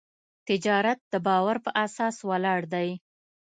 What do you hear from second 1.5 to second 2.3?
په اساس